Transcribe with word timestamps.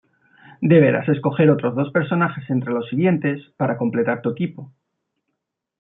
Deberás 0.61 1.07
escoger 1.09 1.51
otros 1.51 1.75
dos 1.75 1.91
personajes 1.91 2.49
entre 2.49 2.71
los 2.73 2.89
siguientes 2.89 3.39
para 3.55 3.77
completar 3.77 4.23
tu 4.23 4.31
equipo. 4.31 4.73